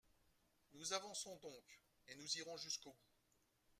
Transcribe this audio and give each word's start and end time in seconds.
Nous 0.73 0.93
avançons 0.93 1.35
donc, 1.43 1.63
et 2.07 2.15
nous 2.15 2.37
irons 2.39 2.57
jusqu’au 2.57 2.89
bout. 2.91 3.11